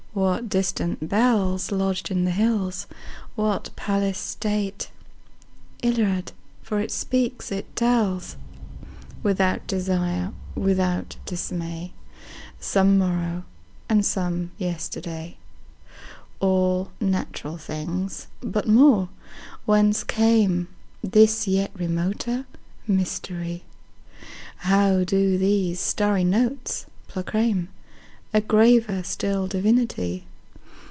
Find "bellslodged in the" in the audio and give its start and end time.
1.07-2.31